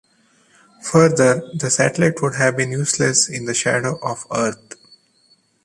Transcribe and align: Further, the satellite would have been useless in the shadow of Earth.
Further, 0.81 1.47
the 1.53 1.69
satellite 1.69 2.23
would 2.23 2.33
have 2.33 2.57
been 2.57 2.71
useless 2.71 3.29
in 3.29 3.45
the 3.45 3.53
shadow 3.53 3.99
of 4.01 4.25
Earth. 4.35 4.73